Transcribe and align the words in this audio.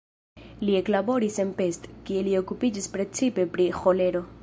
Li 0.67 0.77
eklaboris 0.77 1.37
en 1.45 1.53
Pest, 1.61 1.87
kie 2.09 2.25
li 2.29 2.35
okupiĝis 2.43 2.91
precipe 2.97 3.51
pri 3.57 3.73
ĥolero. 3.83 4.29